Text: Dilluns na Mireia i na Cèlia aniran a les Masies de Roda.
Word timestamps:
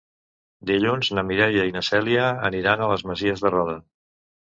Dilluns 0.69 1.09
na 1.17 1.23
Mireia 1.31 1.65
i 1.71 1.75
na 1.75 1.83
Cèlia 1.89 2.23
aniran 2.49 2.81
a 2.81 2.87
les 2.93 3.05
Masies 3.11 3.45
de 3.45 3.53
Roda. 3.57 3.77